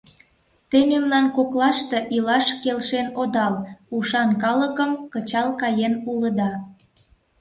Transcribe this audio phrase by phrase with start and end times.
[0.69, 3.55] Те мемнан коклаште илаш келшен одал,
[3.95, 6.51] ушан калыкым кычал каен улыда.